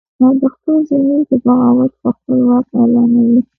[0.23, 3.41] او د خپل ضمیر د بغاوته به خپل واک اعلانوي